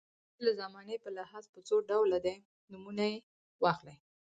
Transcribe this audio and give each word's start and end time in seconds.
فعل 0.33 0.45
د 0.47 0.49
زمانې 0.61 0.95
په 1.03 1.09
لحاظ 1.17 1.45
په 1.53 1.59
څو 1.67 1.75
ډوله 1.89 2.17
دی 2.25 2.35
نومونه 2.71 3.05
واخلئ. 3.63 3.97